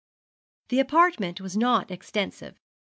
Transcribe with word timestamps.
The 0.69 0.79
apartment 0.79 1.39
was 1.41 1.55
not 1.55 1.91
extensive. 1.91 2.59